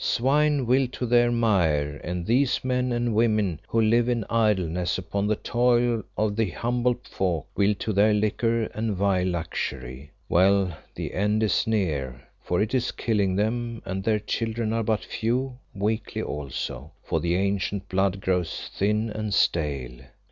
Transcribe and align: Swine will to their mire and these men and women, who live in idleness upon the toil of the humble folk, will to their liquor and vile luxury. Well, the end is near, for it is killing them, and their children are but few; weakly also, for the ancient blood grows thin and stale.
Swine 0.03 0.65
will 0.65 0.87
to 0.87 1.05
their 1.05 1.31
mire 1.31 1.97
and 2.03 2.25
these 2.25 2.63
men 2.65 2.91
and 2.91 3.13
women, 3.13 3.59
who 3.67 3.79
live 3.79 4.09
in 4.09 4.25
idleness 4.31 4.97
upon 4.97 5.27
the 5.27 5.35
toil 5.35 6.01
of 6.17 6.35
the 6.35 6.49
humble 6.49 6.95
folk, 7.03 7.45
will 7.55 7.75
to 7.75 7.93
their 7.93 8.11
liquor 8.11 8.63
and 8.73 8.95
vile 8.95 9.27
luxury. 9.27 10.09
Well, 10.27 10.75
the 10.95 11.13
end 11.13 11.43
is 11.43 11.67
near, 11.67 12.19
for 12.43 12.63
it 12.63 12.73
is 12.73 12.91
killing 12.91 13.35
them, 13.35 13.83
and 13.85 14.03
their 14.03 14.17
children 14.17 14.73
are 14.73 14.81
but 14.81 15.05
few; 15.05 15.59
weakly 15.75 16.23
also, 16.23 16.93
for 17.03 17.19
the 17.19 17.35
ancient 17.35 17.87
blood 17.87 18.21
grows 18.21 18.71
thin 18.75 19.11
and 19.11 19.31
stale. 19.31 19.99